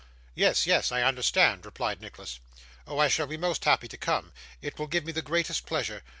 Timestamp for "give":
4.87-5.05